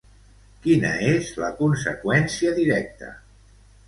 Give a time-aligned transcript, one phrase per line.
[0.61, 3.11] Quina és la conseqüència directa?